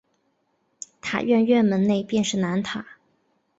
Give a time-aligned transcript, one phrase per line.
[0.99, 2.83] 塔院院门内便是南塔。